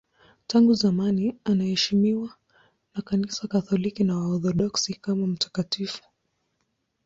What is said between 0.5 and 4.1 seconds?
zamani anaheshimiwa na Kanisa Katoliki